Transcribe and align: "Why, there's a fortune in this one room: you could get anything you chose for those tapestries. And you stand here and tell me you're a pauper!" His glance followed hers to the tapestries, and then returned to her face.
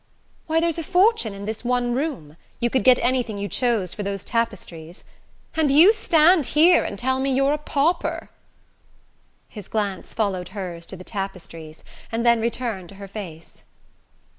"Why, 0.47 0.59
there's 0.59 0.79
a 0.79 0.83
fortune 0.83 1.35
in 1.35 1.45
this 1.45 1.63
one 1.63 1.93
room: 1.93 2.35
you 2.59 2.71
could 2.71 2.83
get 2.83 2.97
anything 3.03 3.37
you 3.37 3.47
chose 3.47 3.93
for 3.93 4.01
those 4.01 4.23
tapestries. 4.23 5.03
And 5.55 5.69
you 5.69 5.93
stand 5.93 6.47
here 6.57 6.83
and 6.83 6.97
tell 6.97 7.19
me 7.19 7.31
you're 7.31 7.53
a 7.53 7.59
pauper!" 7.59 8.31
His 9.47 9.67
glance 9.67 10.15
followed 10.15 10.49
hers 10.57 10.87
to 10.87 10.95
the 10.97 11.03
tapestries, 11.03 11.83
and 12.11 12.25
then 12.25 12.41
returned 12.41 12.89
to 12.89 12.95
her 12.95 13.07
face. 13.07 13.61